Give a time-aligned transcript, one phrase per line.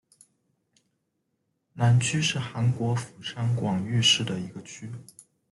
[1.73, 4.91] 南区是韩国釜山广域市的一个区。